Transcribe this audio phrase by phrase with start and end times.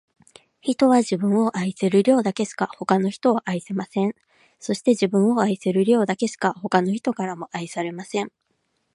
[0.63, 4.15] 人は、自分を愛せる量だけしか、他の人を愛せません。
[4.59, 8.31] そして、自分を愛せる量だけしか、他の人からも愛されません。